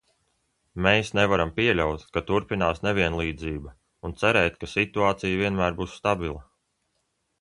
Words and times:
Mēs 0.85 1.11
nevaram 1.17 1.51
pieļaut, 1.59 2.05
ka 2.15 2.23
turpinās 2.31 2.81
nevienlīdzība, 2.87 3.75
un 4.09 4.19
cerēt, 4.23 4.57
ka 4.65 4.71
situācija 4.73 5.41
vienmēr 5.43 5.79
būs 5.83 5.95
stabila. 6.01 6.43